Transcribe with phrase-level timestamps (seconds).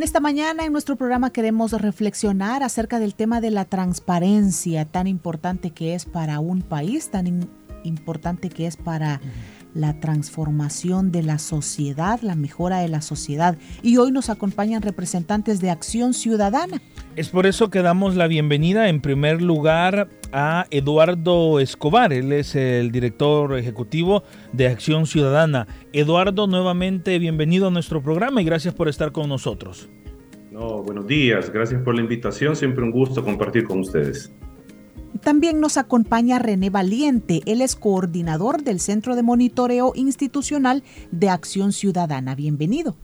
[0.00, 5.06] En esta mañana en nuestro programa queremos reflexionar acerca del tema de la transparencia tan
[5.06, 7.50] importante que es para un país, tan
[7.84, 9.20] importante que es para
[9.74, 13.56] la transformación de la sociedad, la mejora de la sociedad.
[13.82, 16.80] Y hoy nos acompañan representantes de Acción Ciudadana.
[17.16, 22.12] Es por eso que damos la bienvenida en primer lugar a Eduardo Escobar.
[22.12, 25.66] Él es el director ejecutivo de Acción Ciudadana.
[25.92, 29.88] Eduardo, nuevamente bienvenido a nuestro programa y gracias por estar con nosotros.
[30.50, 34.32] No, buenos días, gracias por la invitación, siempre un gusto compartir con ustedes.
[35.22, 41.72] También nos acompaña René Valiente, él es coordinador del Centro de Monitoreo Institucional de Acción
[41.72, 42.34] Ciudadana.
[42.34, 42.96] Bienvenido.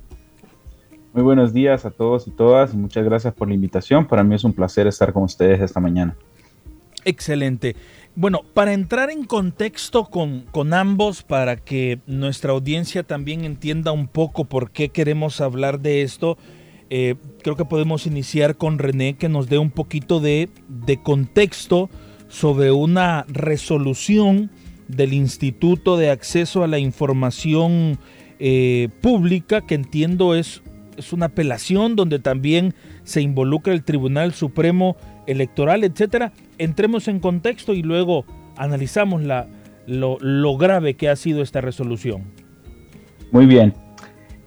[1.12, 4.06] Muy buenos días a todos y todas y muchas gracias por la invitación.
[4.06, 6.16] Para mí es un placer estar con ustedes esta mañana.
[7.04, 7.76] Excelente.
[8.14, 14.08] Bueno, para entrar en contexto con, con, ambos, para que nuestra audiencia también entienda un
[14.08, 16.38] poco por qué queremos hablar de esto,
[16.88, 21.90] eh, creo que podemos iniciar con René que nos dé un poquito de, de contexto
[22.28, 24.50] sobre una resolución
[24.88, 27.98] del Instituto de Acceso a la Información
[28.38, 30.62] eh, Pública, que entiendo es,
[30.96, 32.74] es una apelación donde también
[33.04, 34.96] se involucra el Tribunal Supremo
[35.26, 36.32] Electoral, etcétera.
[36.58, 38.24] Entremos en contexto y luego
[38.56, 39.48] analizamos la,
[39.86, 42.24] lo, grave que ha sido esta resolución.
[43.32, 43.74] Muy bien.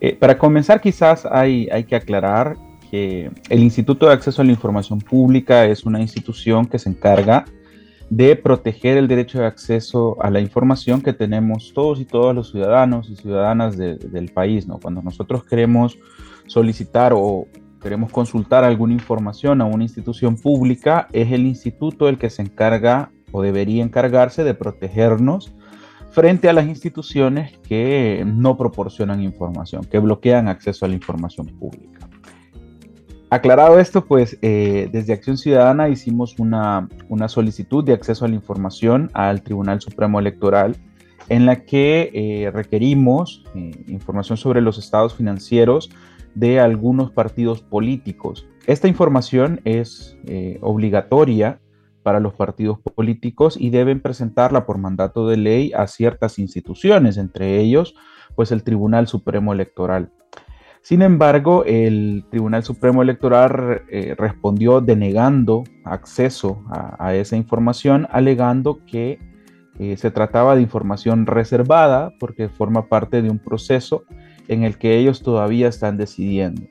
[0.02, 2.56] Eh, para comenzar, quizás hay, hay que aclarar
[2.90, 7.46] que el Instituto de Acceso a la Información Pública es una institución que se encarga
[8.09, 12.52] de proteger el derecho de acceso a la información que tenemos todos y todas los
[12.52, 14.68] ciudadanos y ciudadanas del país.
[14.68, 14.80] ¿no?
[14.80, 15.97] Cuando nosotros queremos
[16.48, 17.48] solicitar o
[17.81, 23.12] queremos consultar alguna información a una institución pública, es el instituto el que se encarga
[23.31, 25.53] o debería encargarse de protegernos
[26.09, 32.09] frente a las instituciones que no proporcionan información, que bloquean acceso a la información pública.
[33.32, 36.90] Aclarado esto, pues eh, desde Acción Ciudadana hicimos una,
[37.28, 40.76] solicitud de acceso a la información al Tribunal Supremo Electoral
[41.28, 45.92] en la que eh, requerimos eh, información sobre los estados financieros
[46.34, 48.48] de algunos partidos políticos.
[48.66, 50.18] Esta información es
[50.62, 51.60] obligatoria
[52.02, 57.60] para los partidos políticos y deben presentarla por mandato de ley a ciertas instituciones, entre
[57.60, 57.96] ellos
[58.36, 60.12] pues el Tribunal Supremo Electoral.
[60.82, 69.20] Sin embargo, el Tribunal Supremo Electoral eh, respondió denegando acceso a, esa información, alegando que
[69.78, 74.04] eh, se trataba de información reservada porque forma parte de un proceso
[74.48, 76.64] en el que ellos todavía están decidiendo.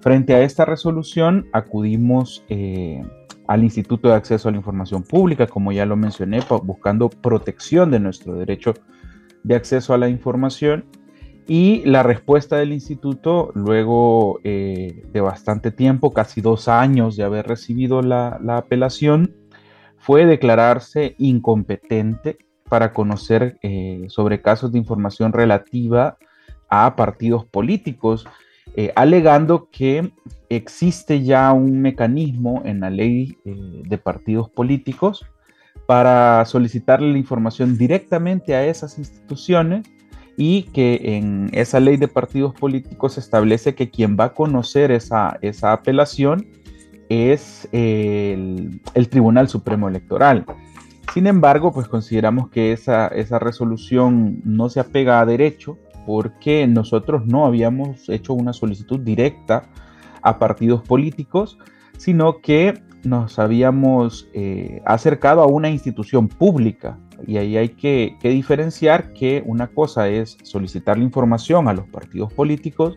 [0.00, 3.02] Frente a esta resolución, acudimos eh,
[3.48, 7.98] al Instituto de Acceso a la Información Pública, como ya lo mencioné, buscando protección de
[7.98, 8.74] nuestro derecho
[9.42, 10.84] de acceso a la información.
[11.48, 17.46] Y la respuesta del instituto, luego eh, de bastante tiempo, casi dos años de haber
[17.46, 19.32] recibido la, apelación,
[19.96, 26.18] fue declararse incompetente para conocer eh, sobre casos de información relativa
[26.68, 28.26] a partidos políticos
[28.74, 30.10] eh, alegando que
[30.48, 35.24] existe ya un mecanismo en la ley de partidos políticos
[35.86, 39.86] para solicitarle la información directamente a esas instituciones
[40.36, 45.38] y que en esa ley de partidos políticos establece que quien va a conocer esa,
[45.40, 46.46] esa apelación
[47.08, 50.44] es el, Tribunal Supremo Electoral.
[51.14, 57.26] Sin embargo, pues consideramos que esa, esa resolución no se apega a derecho porque nosotros
[57.26, 59.64] no habíamos hecho una solicitud directa
[60.22, 61.58] a partidos políticos,
[61.96, 66.98] sino que nos habíamos eh, acercado a una institución pública.
[67.26, 72.32] Y ahí hay que, diferenciar que una cosa es solicitar la información a los partidos
[72.32, 72.96] políticos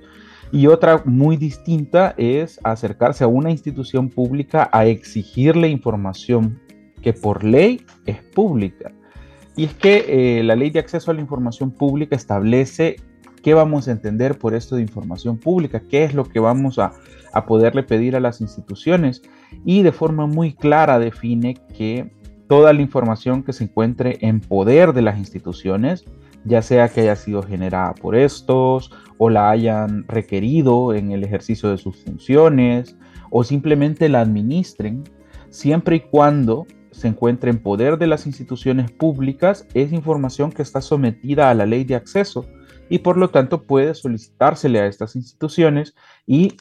[0.52, 6.60] y otra muy distinta es acercarse a una institución pública a exigirle información
[7.02, 8.92] que por ley es pública.
[9.56, 12.96] Y es que eh, la ley de acceso a la información pública establece
[13.44, 16.94] qué vamos a entender por esto de información pública, qué es lo que vamos a,
[17.34, 19.22] a poderle pedir a las instituciones
[19.66, 22.12] y de forma muy clara define que
[22.50, 26.04] toda la información que se encuentre en poder de las instituciones,
[26.44, 31.70] ya sea que haya sido generada por estos o la hayan requerido en el ejercicio
[31.70, 32.98] de sus funciones
[33.30, 35.04] o simplemente la administren,
[35.52, 40.82] siempre y cuando se encuentre en poder de las instituciones públicas, es información que está
[40.82, 42.48] sometida a la ley de acceso
[42.90, 45.94] y por lo tanto puede solicitársele a estas instituciones
[46.26, 46.58] y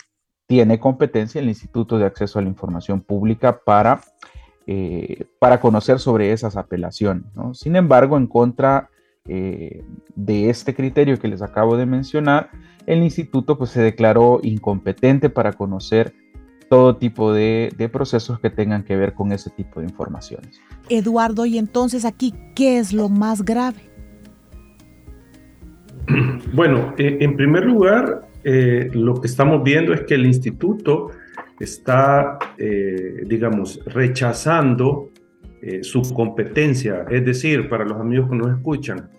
[0.46, 4.00] tiene competencia el Instituto de Acceso a la Información Pública para,
[4.70, 7.24] eh, para conocer sobre esas apelaciones.
[7.54, 8.90] Sin embargo, en contra
[9.26, 9.82] eh,
[10.14, 12.50] de este criterio que les acabo de mencionar,
[12.84, 16.12] el instituto pues, se declaró incompetente para conocer
[16.68, 20.60] todo tipo de, de, procesos que tengan que ver con ese tipo de informaciones.
[20.90, 23.88] Eduardo, y entonces aquí, ¿qué es lo más grave?
[26.52, 31.10] Bueno, eh, en primer lugar, eh, lo que estamos viendo es que el instituto
[31.60, 35.10] está, eh, digamos, rechazando
[35.82, 37.05] su competencia.
[37.10, 39.10] Es decir, para los amigos que nos escuchan,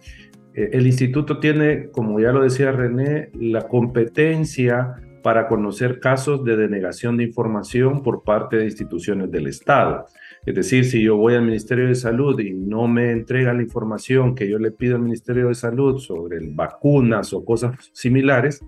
[0.53, 7.17] el instituto tiene, como ya lo decía René, la competencia para conocer casos de denegación
[7.17, 10.05] de información por parte de instituciones del Estado.
[10.45, 14.35] Es decir, si yo voy al Ministerio de Salud y no me entregan la información
[14.35, 18.63] que yo le pido al Ministerio de Salud sobre vacunas o cosas similares,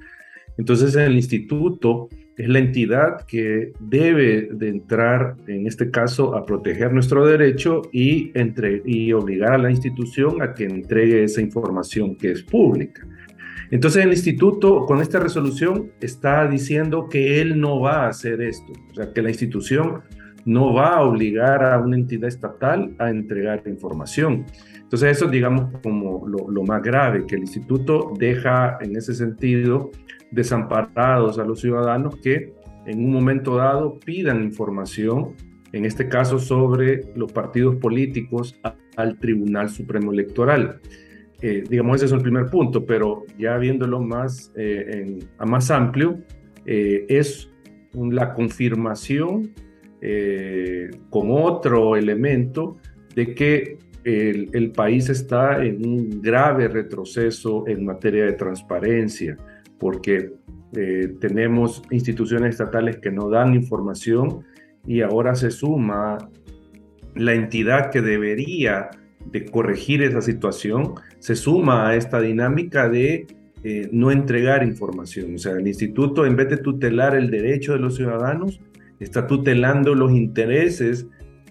[0.57, 2.09] entonces el instituto
[2.41, 8.31] es la entidad que debe de entrar, en este caso, a proteger nuestro derecho y,
[8.33, 13.07] entre, y obligar a la institución a que entregue esa información que es pública.
[13.69, 18.73] Entonces el instituto con esta resolución está diciendo que él no va a hacer esto,
[18.91, 20.01] o sea, que la institución
[20.43, 24.45] no va a obligar a una entidad estatal a entregar información.
[24.91, 29.91] Entonces eso digamos como lo, más grave, que el instituto deja en ese sentido
[30.31, 32.53] desamparados a los ciudadanos que
[32.85, 35.35] en un momento dado pidan información,
[35.71, 38.59] en este caso sobre los partidos políticos,
[38.97, 40.79] al Tribunal Supremo Electoral.
[41.41, 46.19] Eh, digamos, ese es el primer punto, pero ya viéndolo más, eh, a más amplio,
[46.65, 47.49] eh, es
[47.93, 49.53] la confirmación
[51.11, 52.77] con otro elemento
[53.13, 59.37] de que el, el, país está en un grave retroceso en materia de transparencia,
[59.81, 60.31] porque
[61.19, 64.45] tenemos instituciones estatales que no dan información
[64.87, 66.29] y ahora se suma
[67.15, 68.89] la entidad que debería
[69.25, 73.27] de corregir esa situación, se suma a esta dinámica de
[73.63, 75.35] eh, no entregar información.
[75.35, 78.59] O sea, el instituto, en vez de tutelar el derecho de los ciudadanos,
[78.99, 81.07] está tutelando los intereses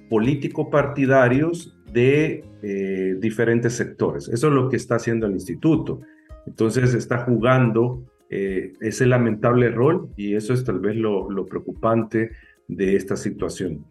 [0.09, 4.29] político-partidarios de eh, diferentes sectores.
[4.29, 6.01] Eso es lo que está haciendo el instituto.
[6.47, 12.31] Entonces está jugando eh, ese lamentable rol y eso es tal vez lo, lo preocupante
[12.69, 13.85] de esta situación.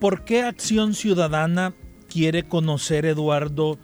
[0.00, 1.72] ¿Por qué Acción Ciudadana
[2.08, 3.78] quiere conocer, Eduardo,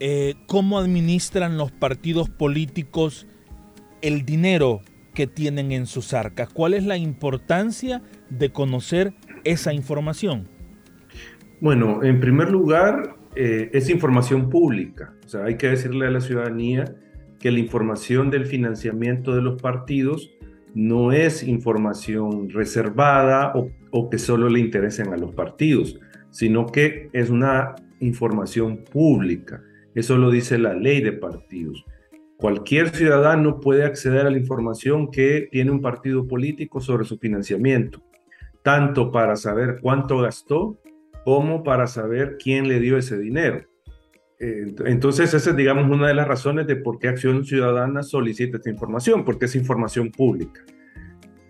[0.00, 3.26] eh, cómo administran los partidos políticos
[4.02, 4.80] el dinero
[5.14, 6.48] que tienen en sus arcas.
[6.52, 9.14] ¿Cuál es la importancia de conocer
[9.44, 10.48] esa información?
[11.60, 15.14] Bueno, en primer lugar, eh, es información pública.
[15.24, 16.96] O sea, hay que decirle a la ciudadanía
[17.44, 20.30] que la información del financiamiento de los partidos
[20.74, 23.52] no es información reservada
[23.92, 26.00] o, que solo le interesen a los partidos
[26.30, 29.62] sino que es una información pública.
[29.94, 31.84] Eso lo dice la ley de partidos.
[32.38, 38.02] Cualquier ciudadano puede acceder a la información que tiene un partido político sobre su financiamiento,
[38.62, 40.80] tanto para saber cuánto gastó
[41.26, 43.66] como para saber quién le dio ese dinero.
[44.38, 48.70] Entonces, esa es, digamos, una de las razones de por qué Acción Ciudadana solicita esta
[48.70, 50.60] información, porque es información pública.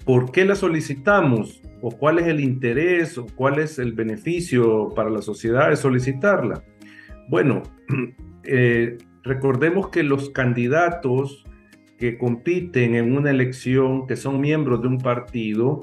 [0.04, 1.62] ¿Por qué la solicitamos?
[1.80, 6.62] ¿O cuál es el interés o cuál es el beneficio para la sociedad de solicitarla?
[7.28, 7.62] Bueno,
[8.44, 11.44] eh, recordemos que los candidatos
[11.98, 15.80] que compiten en una elección, que son miembros de un partido,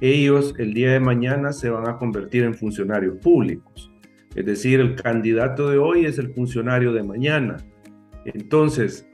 [0.00, 3.91] ellos el día de mañana se van a convertir en funcionarios públicos.
[4.34, 7.58] Es decir, el candidato de hoy es el funcionario de mañana.
[8.24, 9.06] Entonces,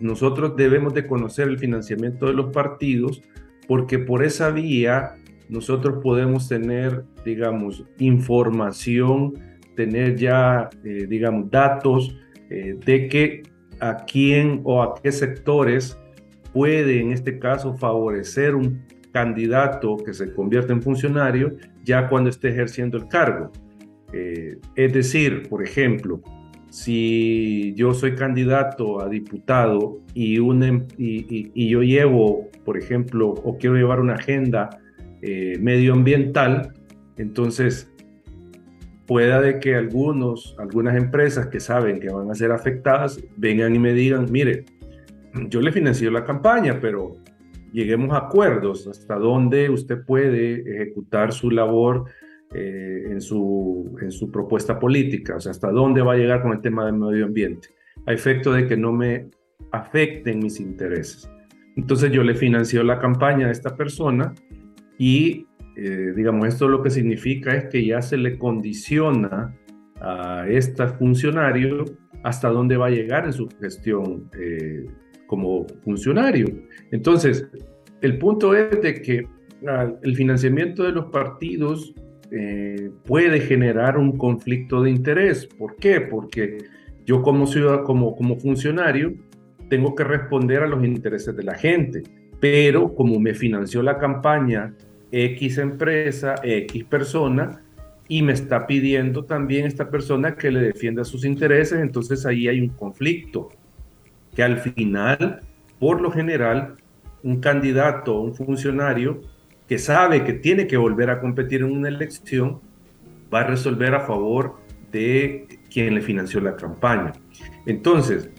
[0.00, 3.22] nosotros debemos de conocer el financiamiento de los partidos
[3.66, 5.14] porque por esa vía
[5.48, 9.34] nosotros podemos tener, digamos, información,
[9.76, 12.16] tener ya, eh, digamos, datos
[12.50, 13.42] eh, de que
[13.80, 15.98] a quién o a qué sectores
[16.52, 22.48] puede, en este caso, favorecer un candidato que se convierte en funcionario ya cuando esté
[22.48, 23.52] ejerciendo el cargo.
[24.16, 26.20] Eh, es decir, por ejemplo,
[26.70, 33.98] si yo soy candidato a diputado y, em, yo llevo, por ejemplo, o quiero llevar
[33.98, 34.70] una agenda
[35.20, 36.74] eh, medioambiental,
[37.16, 37.90] entonces
[39.06, 43.80] pueda de que algunos, algunas empresas que saben que van a ser afectadas vengan y
[43.80, 44.64] me digan, mire,
[45.48, 47.16] yo le financio la campaña, pero
[47.72, 52.04] lleguemos a acuerdos hasta dónde usted puede ejecutar su labor
[52.54, 56.52] eh, en, su, en su propuesta política, o sea, hasta dónde va a llegar con
[56.52, 57.68] el tema del medio ambiente,
[58.06, 59.28] a efecto de que no me
[59.72, 61.28] afecten mis intereses.
[61.76, 64.32] Entonces yo le financio la campaña a esta persona
[64.98, 65.46] y,
[65.76, 69.52] eh, digamos, esto lo que significa es que ya se le condiciona
[70.00, 71.84] a este funcionario
[72.22, 74.86] hasta dónde va a llegar en su gestión eh,
[75.26, 76.46] como funcionario.
[76.92, 77.48] Entonces,
[78.00, 79.26] el punto es de que
[79.66, 81.94] ah, el financiamiento de los partidos
[82.36, 85.46] eh, puede generar un conflicto de interés.
[85.46, 86.00] ¿Por qué?
[86.00, 86.58] Porque
[87.06, 89.14] yo como ciudadano, como, como funcionario,
[89.68, 92.02] tengo que responder a los intereses de la gente,
[92.40, 94.74] pero como me financió la campaña
[95.12, 97.62] X empresa, X persona,
[98.08, 102.60] y me está pidiendo también esta persona que le defienda sus intereses, entonces ahí hay
[102.60, 103.50] un conflicto,
[104.34, 105.40] que al final,
[105.78, 106.76] por lo general,
[107.22, 109.20] un candidato, un funcionario
[109.68, 112.60] que sabe que tiene que volver a competir en una elección,
[113.32, 114.56] va a resolver a favor
[114.92, 117.12] de quien le financió la campaña.
[117.66, 118.30] Entonces,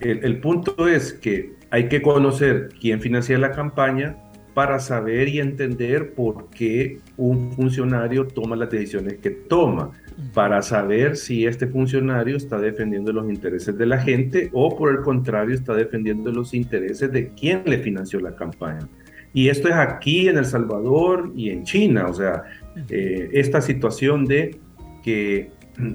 [0.00, 4.16] el, punto es que hay que conocer quién financia la campaña
[4.52, 9.90] para saber y entender por qué un funcionario toma las decisiones que toma,
[10.32, 15.00] para saber si este funcionario está defendiendo los intereses de la gente o por el
[15.00, 18.86] contrario está defendiendo los intereses de quien le financió la campaña.
[19.34, 22.44] Y esto es aquí en El Salvador y en China, o sea,
[22.88, 24.56] eh, esta situación de
[25.02, 25.50] que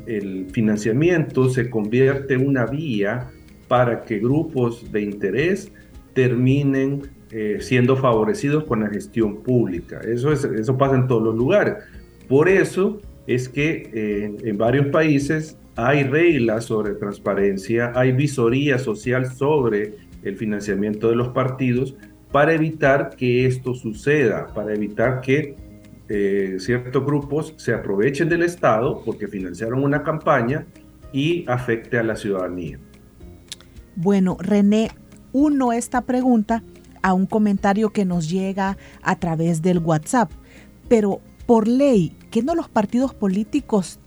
[0.08, 3.32] el financiamiento se convierte en una vía
[3.70, 5.72] para que grupos de interés
[6.14, 10.02] terminen eh, siendo favorecidos con la gestión pública.
[10.02, 11.76] Eso, es, eso pasa en todos los lugares.
[12.28, 19.32] Por eso es que eh, en varios países hay reglas sobre transparencia, hay visoría social
[19.32, 19.94] sobre
[20.24, 21.96] el financiamiento de los partidos
[22.32, 25.56] para evitar que esto suceda, para evitar que
[26.08, 30.66] eh, ciertos grupos se aprovechen del Estado porque financiaron una campaña
[31.12, 32.80] y afecte a la ciudadanía.
[33.96, 34.92] Bueno, René,
[35.34, 36.64] uno esta pregunta
[37.02, 40.32] a un comentario que nos llega a través del WhatsApp,
[40.88, 44.00] pero por ley, ¿qué no los partidos políticos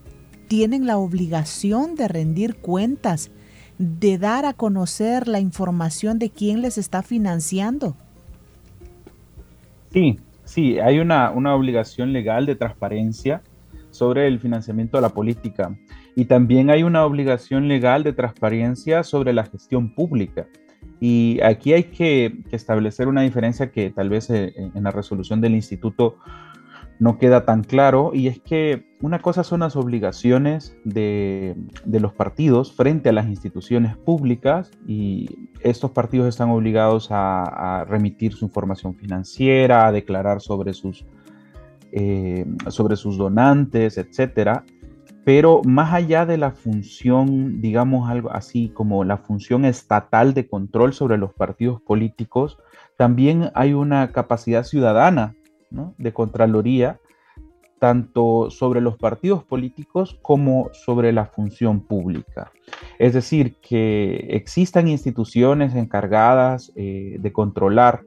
[0.47, 3.31] tienen la obligación de rendir cuentas,
[3.77, 7.97] de dar a conocer la información de quién les está financiando?
[9.93, 13.43] Sí, sí, hay una, una obligación legal de transparencia
[13.91, 15.77] sobre el financiamiento de la política.
[16.15, 20.47] Y también hay una obligación legal de transparencia sobre la gestión pública.
[20.99, 25.53] Y aquí hay que, establecer una diferencia que tal vez eh, en la resolución del
[25.53, 26.17] instituto
[26.99, 32.73] no queda tan claro, y es que una cosa son las obligaciones de, los partidos
[32.73, 39.87] frente a las instituciones públicas, y estos partidos están obligados a, remitir su información financiera,
[39.87, 41.05] a declarar sobre sus,
[41.91, 44.63] eh, sobre sus donantes, etcétera.
[45.25, 50.93] Pero más allá de la función, digamos algo así como la función estatal de control
[50.93, 52.57] sobre los partidos políticos,
[52.97, 55.35] también hay una capacidad ciudadana
[55.97, 56.99] de Contraloría,
[57.79, 62.51] tanto sobre los partidos políticos como sobre la función pública.
[62.97, 68.03] Es decir, que existan instituciones encargadas eh, de controlar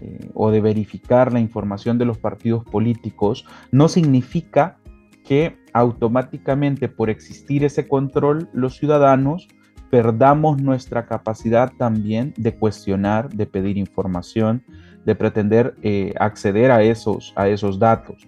[0.00, 4.78] eh, o de verificar la información de los partidos políticos no significa
[5.24, 9.48] que automáticamente por existir ese control los ciudadanos
[9.90, 14.64] perdamos nuestra capacidad también de cuestionar, de pedir información,
[15.06, 18.26] de pretender eh, acceder a esos, a esos datos.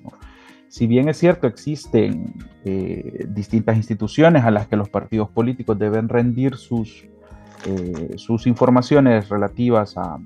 [0.69, 6.09] Si bien es cierto, existen eh, distintas instituciones a las que los partidos políticos deben
[6.09, 7.05] rendir sus,
[7.67, 10.19] eh, sus informaciones relativas a,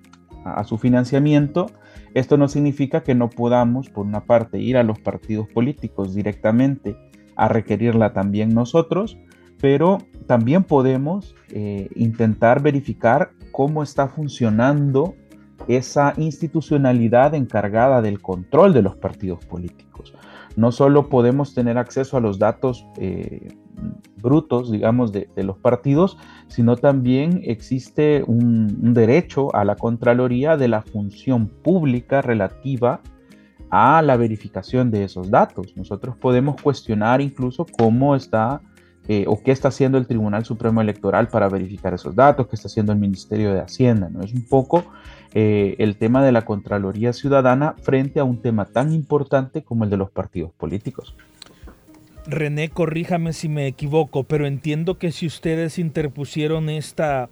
[0.45, 1.71] a su financiamiento,
[2.13, 6.97] esto no significa que no podamos, por una parte, ir a los partidos políticos directamente
[7.35, 9.17] a requerirla también nosotros,
[9.59, 11.35] pero también podemos
[11.95, 15.15] intentar verificar cómo está funcionando
[15.69, 20.15] esa institucionalidad encargada del control de los partidos políticos.
[20.57, 23.57] No solo podemos tener acceso a los datos eh,
[24.21, 26.19] brutos, digamos, de, los partidos,
[26.49, 33.01] sino también existe un, derecho a la Contraloría de la función pública relativa
[33.71, 35.75] a la verificación de esos datos.
[35.77, 38.61] Nosotros podemos cuestionar incluso cómo está
[39.09, 42.69] eh, o qué está haciendo el Tribunal Supremo Electoral para verificar esos datos, qué está
[42.69, 44.09] haciendo el Ministerio de Hacienda.
[44.11, 44.21] ¿no?
[44.21, 44.85] Es un poco
[45.35, 49.91] eh, el tema de la Contraloría Ciudadana frente a un tema tan importante como el
[49.91, 51.15] de los partidos políticos.
[52.27, 57.31] René, corríjame si me equivoco, pero entiendo que si ustedes interpusieron esta,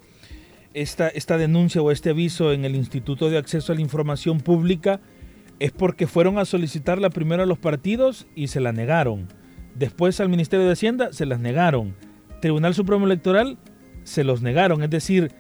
[0.75, 5.01] esta, esta denuncia o este aviso en el Instituto de Acceso a la Información Pública,
[5.61, 9.29] es porque fueron a solicitarla primero a los partidos y se la negaron.
[9.75, 11.95] Después al Ministerio de Hacienda se las negaron.
[12.41, 13.59] Tribunal Supremo Electoral
[14.03, 14.83] se los negaron.
[14.83, 15.31] Es decir,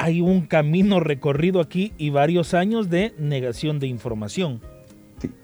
[0.00, 4.62] hay un camino recorrido aquí y varios años de negación de información.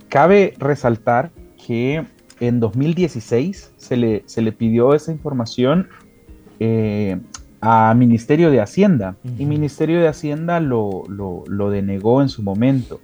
[0.09, 1.31] Cabe resaltar
[1.67, 2.07] que
[2.41, 5.89] en 2016 se le, se le pidió esa información
[6.59, 7.19] eh,
[7.61, 13.01] a Ministerio de Hacienda y Ministerio de Hacienda lo, lo denegó en su momento.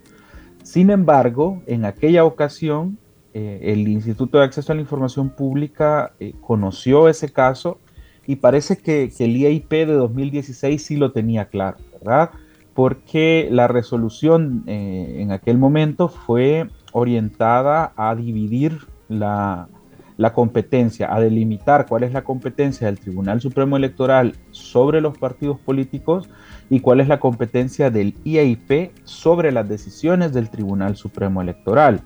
[0.63, 2.97] Sin embargo, en aquella ocasión,
[3.35, 7.79] eh, el Instituto de Acceso a la Información Pública eh, conoció ese caso
[8.27, 12.31] y parece que, el IAIP de 2016 sí lo tenía claro, ¿verdad?
[12.75, 19.69] Porque la resolución eh, en aquel momento fue orientada a dividir la,
[20.17, 25.59] la competencia, a delimitar cuál es la competencia del Tribunal Supremo Electoral sobre los partidos
[25.59, 26.29] políticos
[26.71, 32.03] y cuál es la competencia del IAIP sobre las decisiones del Tribunal Supremo Electoral.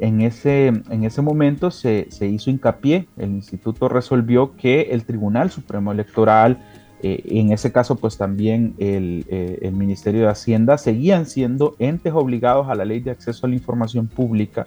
[0.00, 5.92] En ese, en ese momento se, hizo hincapié, el instituto resolvió que el Tribunal Supremo
[5.92, 6.58] Electoral,
[7.02, 12.12] eh, en ese caso pues también el, eh, el, Ministerio de Hacienda, seguían siendo entes
[12.12, 14.64] obligados a la ley de acceso a la información pública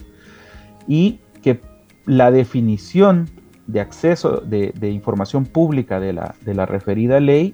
[0.88, 1.60] y que
[2.06, 3.30] la definición
[3.68, 7.54] de acceso de, de información pública de la, de la referida ley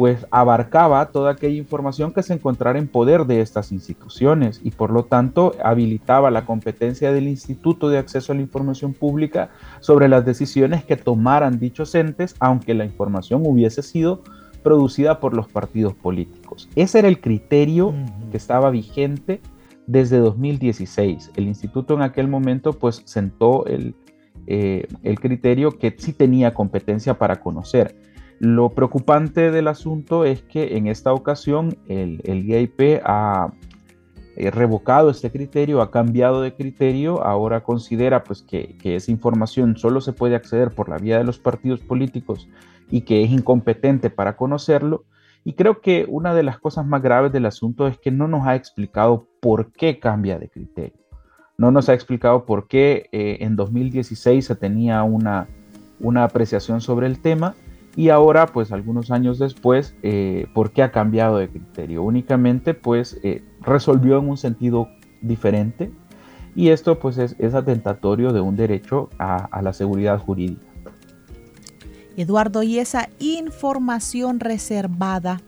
[0.00, 4.90] pues abarcaba toda aquella información que se encontrara en poder de estas instituciones y por
[4.90, 10.24] lo tanto habilitaba la competencia del Instituto de Acceso a la Información Pública sobre las
[10.24, 14.22] decisiones que tomaran dichos entes, aunque la información hubiese sido
[14.62, 16.70] producida por los partidos políticos.
[16.76, 17.92] Ese era el criterio
[18.30, 19.42] que estaba vigente
[19.86, 21.32] desde 2016.
[21.36, 23.94] El instituto en aquel momento pues sentó el,
[24.46, 27.94] eh, el criterio que sí tenía competencia para conocer.
[28.40, 33.52] Lo preocupante del asunto es que en esta ocasión el, el ha
[34.34, 40.00] eh, revocado este criterio, ha cambiado de criterio, ahora considera pues que, esa información solo
[40.00, 42.48] se puede acceder por la vía de los partidos políticos
[42.90, 45.04] y que es incompetente para conocerlo.
[45.44, 48.46] Y creo que una de las cosas más graves del asunto es que no nos
[48.46, 51.04] ha explicado por qué cambia de criterio.
[51.58, 55.46] No nos ha explicado por qué eh, en 2016 se tenía una,
[55.98, 57.54] una apreciación sobre el tema
[57.96, 62.02] y ahora, pues algunos años después, eh, ¿por qué ha cambiado de criterio?
[62.02, 64.88] Únicamente, pues eh, resolvió en un sentido
[65.20, 65.90] diferente
[66.54, 70.66] y esto pues es, atentatorio de un derecho a, la seguridad jurídica.
[72.16, 75.40] Eduardo, ¿y esa información reservada,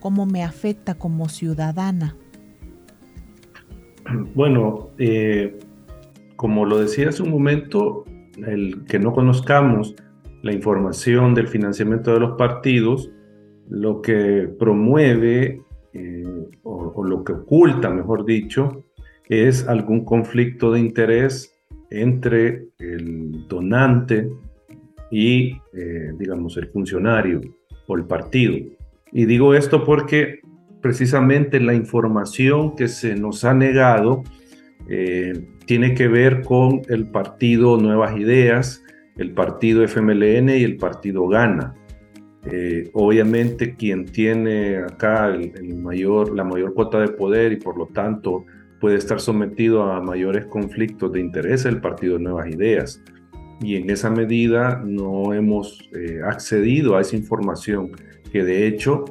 [0.00, 2.16] cómo me afecta como ciudadana?
[4.34, 5.58] Bueno, eh,
[6.36, 8.04] como lo decía hace un momento,
[8.46, 9.94] el que no conozcamos
[10.42, 13.10] la información del financiamiento de los partidos,
[13.68, 18.84] lo que promueve eh, o, lo que oculta, mejor dicho,
[19.28, 21.54] es algún conflicto de interés
[21.90, 24.28] entre el donante
[25.10, 27.40] y, eh, digamos, el funcionario
[27.86, 28.56] o el partido.
[29.12, 30.40] Y digo esto porque
[30.80, 34.22] precisamente la información que se nos ha negado
[34.88, 38.82] eh, tiene que ver con el partido Nuevas Ideas,
[39.18, 41.74] el partido FMLN y el partido Gana.
[42.50, 48.46] Eh, obviamente quien tiene acá la mayor cuota de poder y por lo tanto
[48.80, 53.02] puede estar sometido a mayores conflictos de interés el partido de Nuevas Ideas.
[53.60, 57.90] Y en esa medida no hemos eh, accedido a esa información
[58.32, 59.04] que de hecho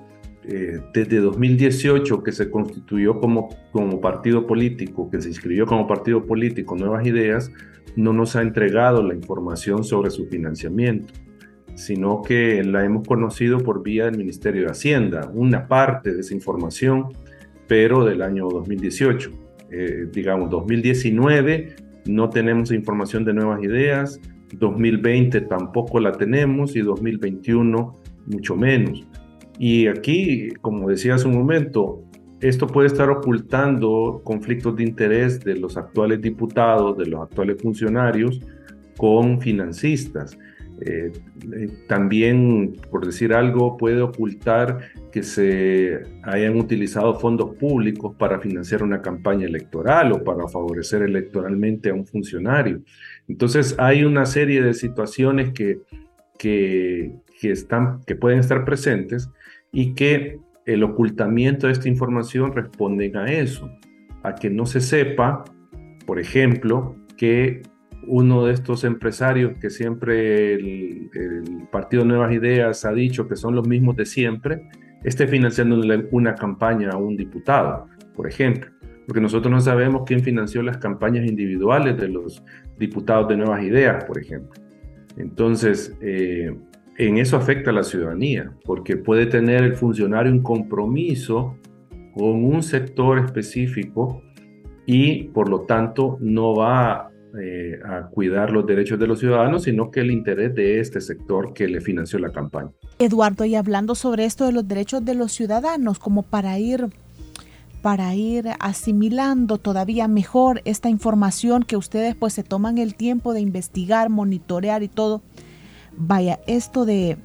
[0.50, 6.26] eh, desde 2018 que se constituyó como, como partido político, que se inscribió como partido
[6.26, 7.52] político Nuevas Ideas,
[7.98, 11.14] no nos ha entregado la información sobre su financiamiento,
[11.76, 16.34] sino que la hemos conocido por vía del Ministerio de Hacienda, una parte de esa
[16.34, 17.08] información,
[17.68, 19.32] pero del año 2018.
[19.70, 24.22] Eh, digamos, 2019 no tenemos información de nuevas ideas,
[24.54, 27.96] 2020 tampoco la tenemos y 2021
[28.28, 29.06] mucho menos.
[29.60, 32.04] Y aquí, como decía hace un momento,
[32.40, 38.40] esto puede estar ocultando conflictos de interés de los actuales diputados, de los actuales funcionarios
[38.96, 40.38] con financistas.
[40.80, 41.12] Eh,
[41.56, 48.84] eh, también, por decir algo, puede ocultar que se hayan utilizado fondos públicos para financiar
[48.84, 52.82] una campaña electoral o para favorecer electoralmente a un funcionario.
[53.28, 55.80] Entonces, hay una serie de situaciones que,
[56.38, 59.32] que, que, están, que pueden estar presentes
[59.72, 63.72] y que el ocultamiento de esta información responden a eso,
[64.24, 65.46] a que no se sepa,
[66.06, 67.62] por ejemplo, que
[68.06, 71.10] uno de estos empresarios que siempre el,
[71.72, 74.70] Partido Nuevas Ideas ha dicho que son los mismos de siempre,
[75.04, 75.80] esté financiando
[76.12, 78.72] una campaña a un diputado, por ejemplo.
[79.06, 82.44] Porque nosotros no sabemos quién financió las campañas individuales de los
[82.78, 84.62] diputados de Nuevas Ideas, por ejemplo.
[85.18, 86.54] Entonces, eh,
[86.98, 91.56] en eso afecta a la ciudadanía, porque puede tener el funcionario un compromiso
[92.16, 94.24] con un sector específico
[94.86, 99.92] y por lo tanto no va eh, a cuidar los derechos de los ciudadanos, sino
[99.92, 102.72] que el interés de este sector que le financió la campaña.
[102.98, 106.88] Eduardo, y hablando sobre esto de los derechos de los ciudadanos, como para ir
[107.84, 113.40] para ir asimilando todavía mejor esta información que ustedes pues se toman el tiempo de
[113.40, 115.22] investigar, monitorear y todo.
[115.98, 117.18] Vaya, esto de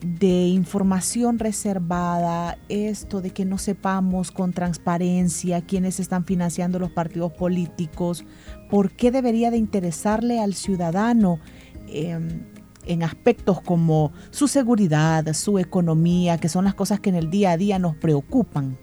[0.00, 8.24] información reservada, esto de que no sepamos con transparencia quiénes están financiando los partidos políticos,
[8.70, 11.40] por qué debería de interesarle al ciudadano
[11.88, 12.42] em,
[12.86, 17.52] en aspectos como su seguridad, su economía, que son las cosas que en el día
[17.52, 18.78] a día nos preocupan.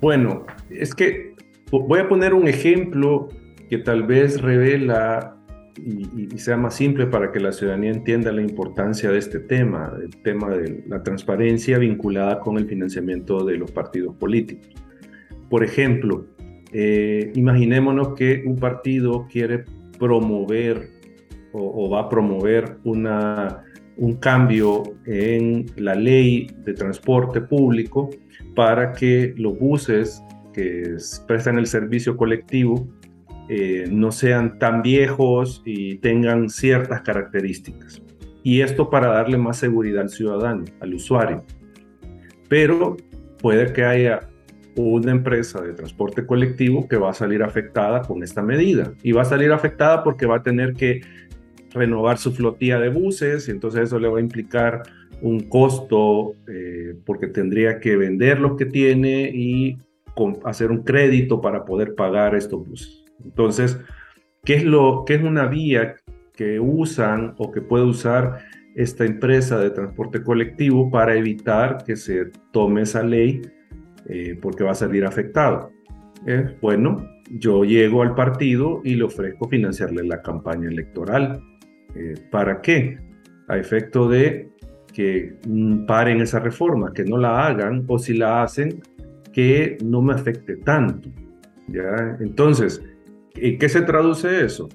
[0.00, 1.36] Bueno, es que
[1.70, 3.28] voy a poner un ejemplo
[3.70, 5.41] que tal vez revela
[5.76, 10.10] y, sea más simple para que la ciudadanía entienda la importancia de este tema, el
[10.22, 14.68] tema de la transparencia vinculada con el financiamiento de los partidos políticos.
[15.48, 16.26] Por ejemplo,
[16.72, 19.64] eh, imaginémonos que un partido quiere
[19.98, 20.88] promover
[21.52, 23.62] o, va a promover una,
[23.98, 28.08] un cambio en la ley de transporte público
[28.54, 30.22] para que los buses
[30.54, 32.88] que prestan el servicio colectivo
[33.48, 38.02] eh, no sean tan viejos y tengan ciertas características.
[38.42, 41.44] Y esto para darle más seguridad al ciudadano, al usuario.
[42.48, 42.96] Pero
[43.40, 44.20] puede que haya
[44.76, 48.92] una empresa de transporte colectivo que va a salir afectada con esta medida.
[49.02, 51.02] Y va a salir afectada porque va a tener que
[51.72, 54.82] renovar su flotilla de buses y entonces eso le va a implicar
[55.22, 59.78] un costo eh, porque tendría que vender lo que tiene y
[60.44, 63.01] hacer un crédito para poder pagar estos buses.
[63.24, 63.78] Entonces,
[64.44, 65.96] ¿qué es, lo, qué es una vía
[66.34, 68.38] que usan o que puede usar
[68.74, 73.42] esta empresa de transporte colectivo para evitar que se tome esa ley
[74.08, 75.70] eh, porque va a salir afectado?
[76.26, 81.40] Eh, bueno, yo llego al partido y le ofrezco financiarle la campaña electoral.
[81.94, 82.98] Eh, ¿Para qué?
[83.48, 84.50] A efecto de
[84.92, 88.80] que mm, paren esa reforma, que no la hagan o si la hacen,
[89.32, 91.08] que no me afecte tanto.
[91.68, 92.16] ¿ya?
[92.20, 92.82] Entonces,
[93.34, 94.68] ¿En qué se traduce eso?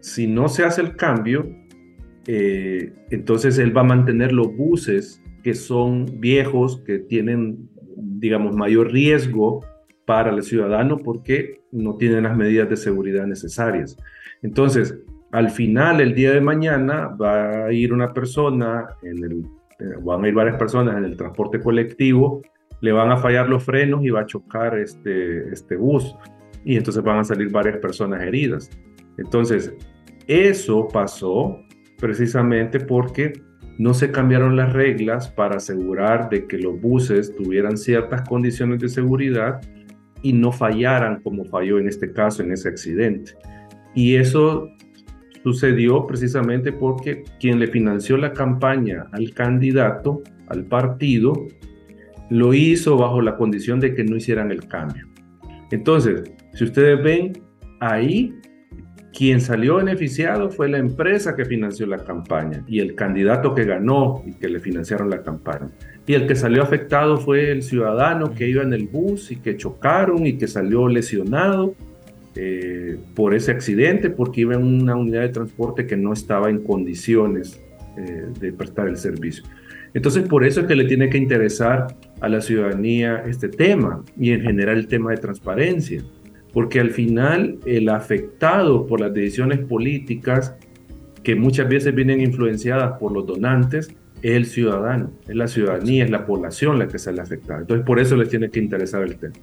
[0.00, 1.48] Si no se hace el cambio,
[2.26, 8.92] eh, entonces él va a mantener los buses que son viejos, que tienen, digamos, mayor
[8.92, 9.60] riesgo
[10.06, 13.96] para el ciudadano porque no tienen las medidas de seguridad necesarias.
[14.42, 14.98] Entonces,
[15.32, 19.44] al final, el día de mañana, va a ir una persona, en
[19.80, 22.40] eh, van a ir varias personas en el transporte colectivo,
[22.80, 26.14] le van a fallar los frenos y va a chocar este, este bus
[26.64, 28.70] y entonces van a salir varias personas heridas.
[29.18, 29.72] Entonces,
[30.26, 31.60] eso pasó
[31.98, 33.32] precisamente porque
[33.78, 38.88] no se cambiaron las reglas para asegurar de que los buses tuvieran ciertas condiciones de
[38.88, 39.60] seguridad
[40.22, 43.32] y no fallaran como falló en este caso, en ese accidente.
[43.94, 44.68] Y eso
[45.42, 51.46] sucedió precisamente porque quien le financió la campaña al candidato, al partido,
[52.30, 55.06] lo hizo bajo la condición de que no hicieran el cambio.
[55.70, 56.22] Entonces,
[56.54, 57.32] si ustedes ven,
[57.80, 58.34] ahí
[59.14, 64.22] quien salió beneficiado fue la empresa que financió la campaña y el candidato que ganó
[64.26, 65.70] y que le financiaron la campaña.
[66.06, 69.56] Y el que salió afectado fue el ciudadano que iba en el bus y que
[69.56, 71.74] chocaron y que salió lesionado
[72.34, 76.64] eh, por ese accidente porque iba en una unidad de transporte que no estaba en
[76.64, 77.62] condiciones
[77.96, 79.44] eh, de prestar el servicio.
[79.94, 81.86] Entonces, por eso es que le tiene que interesar
[82.20, 86.02] a la ciudadanía este tema y en general el tema de transparencia
[86.54, 90.54] porque al final el afectado por las decisiones políticas
[91.24, 93.88] que muchas veces vienen influenciadas por los donantes
[94.22, 97.60] es el ciudadano, es la ciudadanía, es la población la que sale afectada.
[97.60, 99.34] Entonces por eso les tiene que interesar el tema.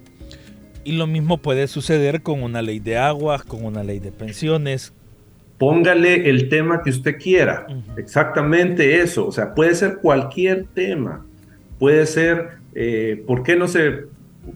[0.84, 4.94] Y lo mismo puede suceder con una ley de aguas, con una ley de pensiones.
[5.58, 11.24] Póngale el tema que usted quiera, exactamente eso, o sea, puede ser cualquier tema,
[11.78, 14.06] puede ser, eh, ¿por qué no se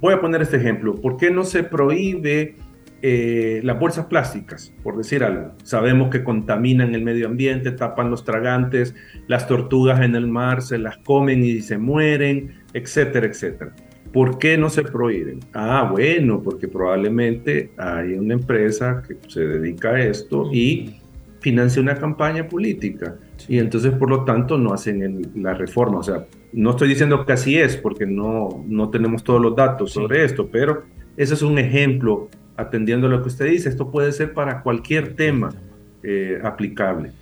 [0.00, 2.56] voy a poner este ejemplo, ¿por qué no se prohíbe
[3.02, 5.52] eh, las bolsas plásticas, por decir algo?
[5.62, 8.94] Sabemos que contaminan el medio ambiente, tapan los tragantes,
[9.28, 13.74] las tortugas en el mar se las comen y se mueren, etcétera, etcétera.
[14.12, 15.40] ¿Por qué no se prohíben?
[15.52, 21.00] Ah, bueno, porque probablemente hay una empresa que se dedica a esto y
[21.40, 23.16] financia una campaña política.
[23.48, 25.98] Y entonces, por lo tanto, no hacen la reforma.
[25.98, 29.92] O sea, no estoy diciendo que así es, porque no, no tenemos todos los datos
[29.92, 30.84] sobre esto, pero
[31.16, 33.68] ese es un ejemplo, atendiendo a lo que usted dice.
[33.68, 35.54] Esto puede ser para cualquier tema
[36.02, 37.12] eh, aplicable.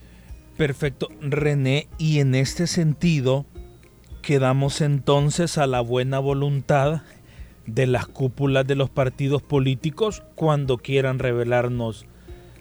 [0.57, 1.09] Perfecto.
[1.21, 3.45] René, y en este sentido,
[4.23, 7.03] quedamos entonces a la buena voluntad
[7.67, 12.07] de las cúpulas de los partidos políticos cuando quieran revelarnos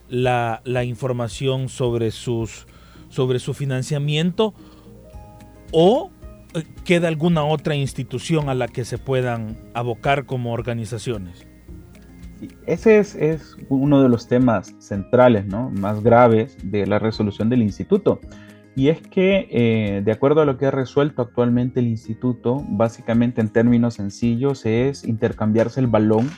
[0.09, 2.67] la, información sobre, sus,
[3.13, 4.53] sobre su financiamiento
[5.71, 6.11] o
[6.55, 11.47] eh, queda alguna otra institución a la que se puedan abocar como organizaciones.
[12.65, 15.69] Ese es, es, uno de los temas centrales, ¿no?
[15.69, 18.19] más graves de la resolución del instituto.
[18.75, 23.39] Y es que, eh, de acuerdo a lo que ha resuelto actualmente el instituto, básicamente
[23.39, 26.29] en términos sencillos es intercambiarse el balón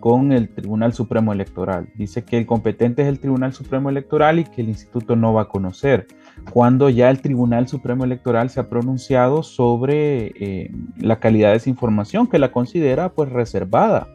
[0.00, 1.88] con el Tribunal Supremo Electoral.
[1.94, 5.42] Dice que el competente es el Tribunal Supremo Electoral y que el instituto no va
[5.42, 6.06] a conocer,
[6.50, 11.70] cuando ya el Tribunal Supremo Electoral se ha pronunciado sobre eh, la calidad de esa
[11.70, 14.08] información, que la considera pues reservada.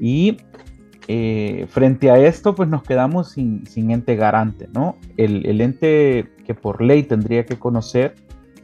[0.00, 0.38] Y
[1.08, 4.96] eh, frente a esto, pues nos quedamos sin, ente garante, ¿no?
[5.16, 8.14] El, ente que por ley tendría que conocer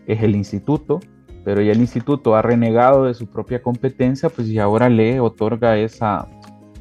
[0.07, 1.01] es el instituto,
[1.49, 5.79] pero ya el instituto ha renegado de su propia competencia, pues y ahora le otorga
[5.79, 6.29] esa,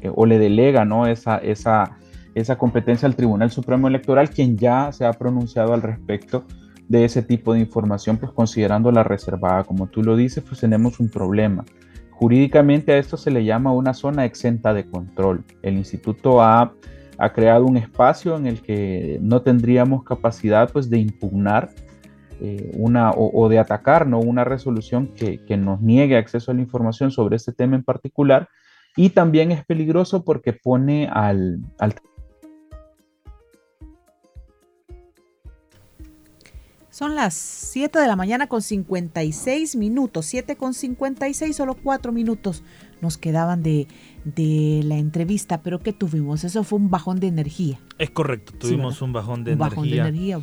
[0.02, 1.06] eh, o le delega, ¿no?
[1.06, 1.96] Esa, esa,
[2.34, 6.44] esa competencia al Tribunal Supremo Electoral, quien ya se ha pronunciado al respecto
[6.86, 9.64] de ese tipo de información, pues considerándola reservada.
[9.64, 11.64] Como tú lo dices, pues tenemos un problema.
[12.10, 15.44] Jurídicamente a esto se le llama una zona exenta de control.
[15.62, 16.74] El instituto ha,
[17.34, 21.70] creado un espacio en el que no tendríamos capacidad pues, de impugnar
[22.40, 24.20] eh, una, o, de atacar ¿no?
[24.20, 28.48] una resolución que, que, nos niegue acceso a la información sobre este tema en particular.
[28.96, 31.94] Y también es peligroso porque pone al, al
[36.98, 42.64] Son las 7 de la mañana con 56 minutos, 7 con 56, solo 4 minutos
[43.00, 43.86] nos quedaban de,
[44.84, 46.42] la entrevista, pero ¿qué tuvimos?
[46.42, 47.78] Eso fue un bajón de energía.
[47.98, 49.76] Es correcto, tuvimos un bajón de un energía.
[49.76, 50.40] Bajón de energía,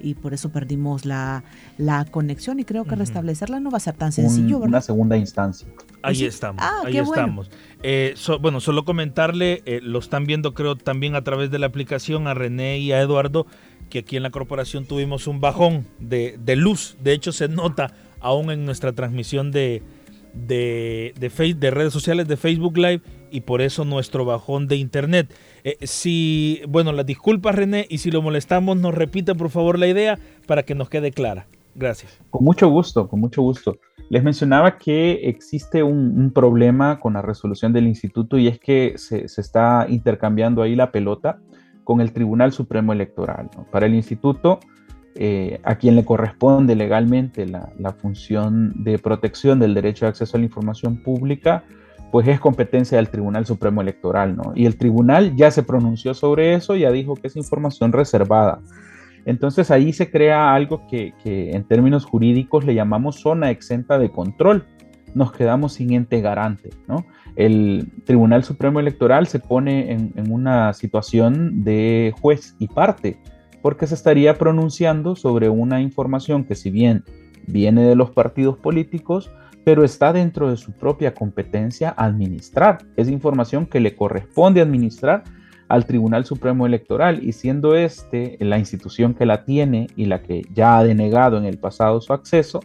[0.00, 1.42] y por eso perdimos la,
[2.10, 5.68] conexión y creo que restablecerla no va a ser tan sencillo, Una segunda instancia.
[6.02, 7.50] Ahí estamos, ah, ahí estamos.
[7.82, 12.26] Eh, bueno, solo comentarle, eh, lo están viendo creo también a través de la aplicación
[12.26, 13.46] a René y a Eduardo,
[13.90, 16.96] que aquí en la corporación tuvimos un bajón de, luz.
[17.02, 19.82] De hecho, se nota aún en nuestra transmisión de,
[20.34, 25.32] de, de, redes sociales de Facebook Live y por eso nuestro bajón de internet.
[25.64, 29.86] Eh, si, bueno, las disculpas René y si lo molestamos nos repite por favor la
[29.86, 31.46] idea para que nos quede clara.
[31.74, 32.18] Gracias.
[32.30, 33.78] Con mucho gusto, con mucho gusto.
[34.10, 39.28] Les mencionaba que existe un, problema con la resolución del instituto y es que se,
[39.28, 41.38] se está intercambiando ahí la pelota
[41.84, 43.48] con el Tribunal Supremo Electoral.
[43.70, 44.60] Para el instituto,
[45.20, 50.38] eh, a quien le corresponde legalmente la, función de protección del derecho de acceso a
[50.38, 51.64] la información pública,
[52.10, 54.52] pues es competencia del Tribunal Supremo Electoral, ¿no?
[54.54, 58.60] Y el tribunal ya se pronunció sobre eso, ya dijo que es información reservada.
[59.26, 64.64] Entonces ahí se crea algo que, en términos jurídicos le llamamos zona exenta de control.
[65.14, 67.04] Nos quedamos sin ente garante, ¿no?
[67.38, 73.16] el Tribunal Supremo Electoral se pone en, una situación de juez y parte,
[73.62, 77.04] porque se estaría pronunciando sobre una información que si bien
[77.46, 79.30] viene de los partidos políticos,
[79.68, 82.78] pero está dentro de su propia competencia administrar.
[82.96, 85.24] Es información que le corresponde administrar
[85.68, 90.40] al Tribunal Supremo Electoral y siendo este la institución que la tiene y la que
[90.54, 92.60] ya ha denegado en el pasado su acceso,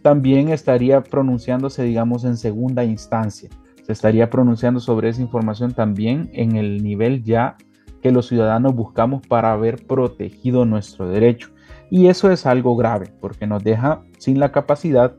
[0.00, 3.50] también estaría pronunciándose, digamos, en segunda instancia
[3.84, 7.58] se estaría pronunciando sobre esa información también en el nivel ya
[8.00, 11.50] que los ciudadanos buscamos para haber protegido nuestro derecho.
[11.90, 15.14] Y eso es algo grave porque nos deja sin la capacidad,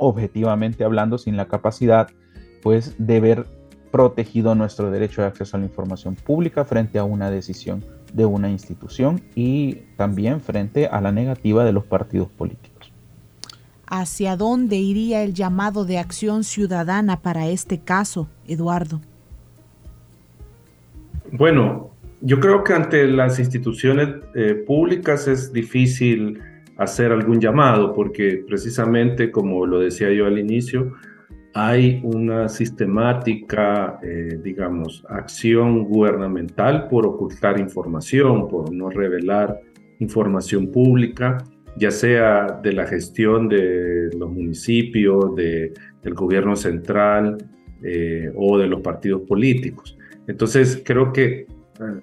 [0.00, 2.08] objetivamente hablando, sin la capacidad
[2.62, 3.46] pues de ver
[3.90, 8.50] protegido nuestro derecho de acceso a la información pública frente a una decisión de una
[8.50, 12.70] institución y también frente a la negativa de los partidos políticos
[13.90, 19.00] hacia dónde iría el llamado de acción ciudadana para este caso, Eduardo.
[21.32, 26.40] Bueno, yo creo que ante las instituciones eh, públicas es difícil
[26.80, 30.92] hacer algún llamado porque precisamente, como lo decía yo al inicio,
[31.54, 39.60] hay una sistemática, eh, digamos, acción gubernamental por ocultar información, por no revelar
[39.98, 41.38] información pública
[41.76, 47.38] ya sea de la gestión de los municipios, de del gobierno central
[47.82, 49.96] eh, o de los partidos políticos.
[50.26, 51.46] Entonces, creo que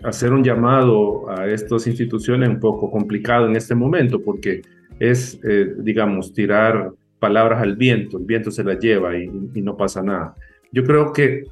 [0.04, 4.62] hacer un llamado a estas instituciones es un poco complicado en este momento porque
[5.00, 10.02] es, eh, digamos, tirar palabras al viento, el viento se las lleva y, no pasa
[10.02, 10.36] nada.
[10.72, 11.44] Yo creo que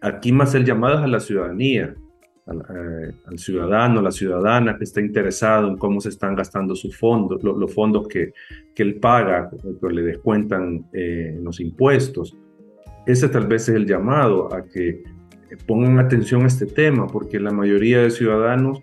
[0.00, 1.94] aquí más el llamado es a la ciudadanía,
[2.46, 2.62] al,
[3.26, 7.72] al, ciudadano, la ciudadana que está interesado en cómo se están gastando sus fondos, los
[7.72, 8.32] fondos que,
[8.74, 12.36] que él paga, que le descuentan eh, los impuestos.
[13.06, 15.02] Ese tal vez es el llamado a que
[15.56, 18.82] pongan atención a este tema, porque la mayoría de ciudadanos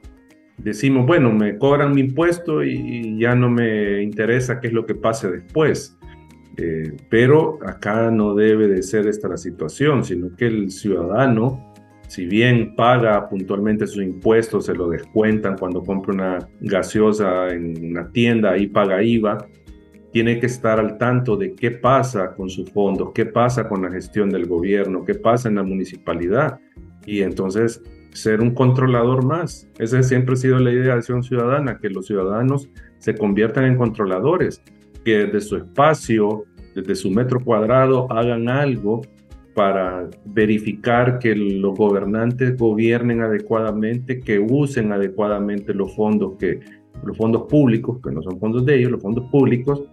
[0.58, 4.96] decimos, bueno, me cobran mi impuesto y, ya no me interesa qué es lo que
[4.96, 5.98] pase después.
[6.58, 11.72] Eh, pero acá no debe de ser esta la situación, sino que el ciudadano
[12.12, 18.12] si bien paga puntualmente sus impuestos, se lo descuentan cuando compra una gaseosa en una
[18.12, 19.48] tienda, ahí paga IVA,
[20.12, 23.92] tiene que estar al tanto de qué pasa con sus fondos, qué pasa con la
[23.92, 26.60] gestión del gobierno, qué pasa en la municipalidad.
[27.06, 27.82] Y entonces
[28.14, 29.70] ser un controlador más.
[29.80, 33.78] Esa siempre ha sido la idea de acción ciudadana, que los ciudadanos se conviertan en
[33.78, 34.62] controladores,
[35.06, 36.44] que desde su espacio,
[36.76, 39.02] desde su metro cuadrado, hagan algo
[39.56, 46.60] para verificar que los gobernantes gobiernen adecuadamente, que usen adecuadamente los fondos que
[47.04, 49.84] los fondos públicos, que no son fondos de ellos, los fondos públicos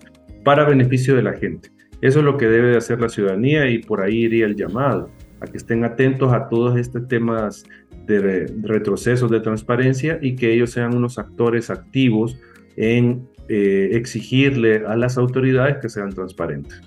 [0.44, 1.70] para beneficio de la gente.
[2.00, 5.10] Eso es lo que debe de hacer la ciudadanía y por ahí iría el llamado
[5.40, 7.64] a que estén atentos a todos estos temas
[8.06, 12.38] de retrocesos de transparencia y que ellos sean unos actores activos
[12.76, 16.80] en eh, exigirle a las autoridades que sean transparentes.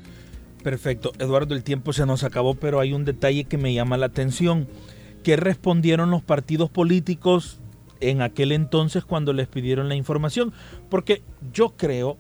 [0.64, 1.12] Perfecto.
[1.20, 4.68] Eduardo, el tiempo se nos acabó, pero hay un detalle que me llama la atención.
[5.24, 7.61] ¿Qué respondieron los partidos políticos
[8.02, 10.54] en aquel entonces cuando les pidieron la información?
[10.90, 12.18] Porque yo creo,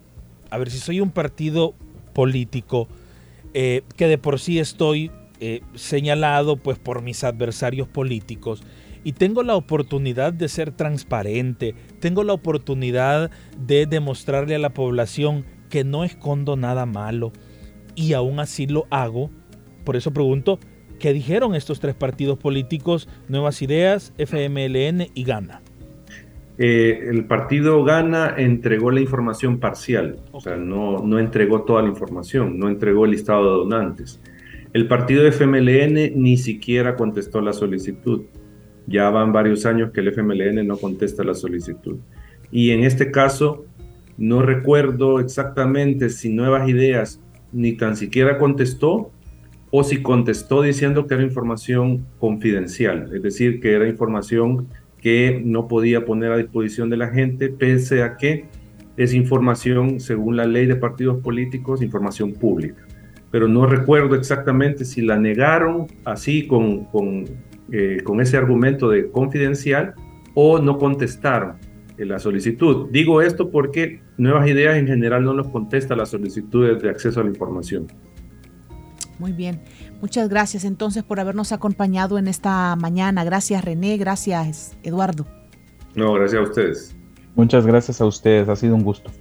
[0.50, 1.74] a ver si soy un partido
[2.14, 2.88] político,
[3.54, 8.64] eh, que de por sí estoy eh, señalado pues por mis adversarios políticos
[9.04, 15.46] y tengo la oportunidad de ser transparente, tengo la oportunidad de demostrarle a la población
[15.70, 17.32] que no escondo nada malo,
[17.96, 19.30] y aún así lo hago.
[19.84, 20.60] Por eso pregunto,
[21.00, 25.62] ¿qué dijeron estos tres partidos políticos, Nuevas Ideas, FMLN y Gana?
[26.58, 31.90] Eh, el partido Gana entregó la información parcial, o sea, no, no entregó toda la
[31.90, 34.20] información, no entregó el listado de donantes.
[34.74, 38.22] El partido FMLN ni siquiera contestó la solicitud.
[38.88, 41.98] Ya van varios años que el FMLN no contesta la solicitud.
[42.52, 43.66] Y en este caso,
[44.18, 49.12] no recuerdo exactamente si Nuevas Ideas ni tan siquiera contestó
[49.72, 54.68] o si contestó diciendo que era información confidencial, es decir, que era información
[55.02, 58.46] que no podía poner a disposición de la gente, pese a que
[58.98, 62.86] es información, según la ley de partidos políticos, información pública.
[63.32, 67.26] Pero no recuerdo exactamente si la negaron así con, con,
[67.72, 69.96] eh, con ese argumento de confidencial
[70.36, 71.56] o no contestaron
[72.06, 72.88] la solicitud.
[72.92, 77.24] Digo esto porque Nuevas Ideas en general no nos contesta las solicitudes de acceso a
[77.24, 77.88] la información.
[79.22, 79.62] Muy bien,
[80.02, 83.24] muchas gracias entonces por habernos acompañado en esta mañana.
[83.24, 85.28] Gracias René, gracias Eduardo.
[85.94, 86.96] No, gracias a ustedes.
[87.36, 89.12] Muchas gracias a ustedes, ha sido un gusto.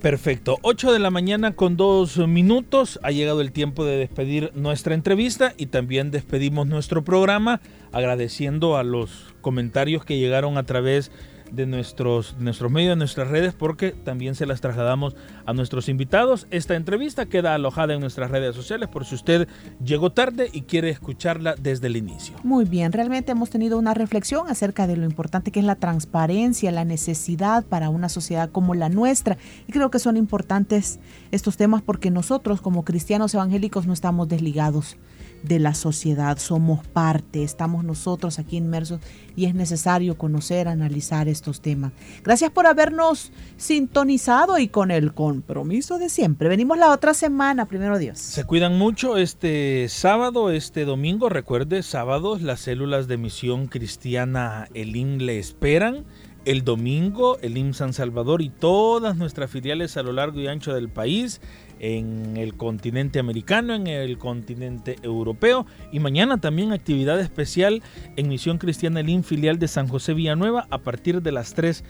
[0.00, 2.98] Perfecto, 8 de la mañana con dos minutos.
[3.02, 7.60] Ha llegado el tiempo de despedir nuestra entrevista y también despedimos nuestro programa
[7.92, 13.28] agradeciendo a los comentarios que llegaron a través de de nuestros, nuestros medios, de nuestras
[13.28, 16.46] redes, porque también se las trasladamos a nuestros invitados.
[16.50, 19.48] Esta entrevista queda alojada en nuestras redes sociales por si usted
[19.84, 22.36] llegó tarde y quiere escucharla desde el inicio.
[22.42, 26.70] Muy bien, realmente hemos tenido una reflexión acerca de lo importante que es la transparencia,
[26.72, 29.38] la necesidad para una sociedad como la nuestra.
[29.66, 30.98] Y creo que son importantes
[31.30, 34.96] estos temas porque nosotros como cristianos evangélicos no estamos desligados
[35.44, 39.00] de la sociedad, somos parte, estamos nosotros aquí inmersos
[39.36, 41.92] y es necesario conocer, analizar estos temas.
[42.22, 46.48] Gracias por habernos sintonizado y con el compromiso de siempre.
[46.48, 48.18] Venimos la otra semana, primero Dios.
[48.18, 55.18] Se cuidan mucho este sábado, este domingo, recuerde, sábados las células de misión cristiana Elim
[55.18, 56.04] le esperan.
[56.44, 60.74] El domingo, el IM San Salvador y todas nuestras filiales a lo largo y ancho
[60.74, 61.40] del país
[61.84, 67.82] en el continente americano, en el continente europeo y mañana también actividad especial
[68.16, 71.84] en Misión Cristiana el filial de San José Villanueva a partir de las 3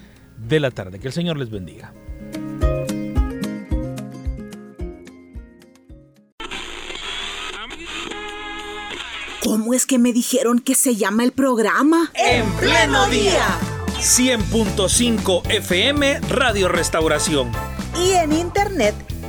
[0.48, 0.98] de la tarde.
[0.98, 1.92] Que el Señor les bendiga.
[9.44, 12.10] ¿Cómo es que me dijeron que se llama el programa?
[12.14, 13.46] En pleno día.
[13.98, 17.52] 100.5 FM Radio Restauración.
[18.04, 19.13] Y en internet